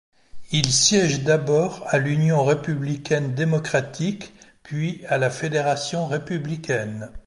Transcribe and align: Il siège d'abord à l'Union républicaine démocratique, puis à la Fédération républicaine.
Il 0.51 0.71
siège 0.73 1.21
d'abord 1.21 1.83
à 1.89 1.99
l'Union 1.99 2.43
républicaine 2.43 3.35
démocratique, 3.35 4.33
puis 4.63 5.05
à 5.05 5.19
la 5.19 5.29
Fédération 5.29 6.07
républicaine. 6.07 7.11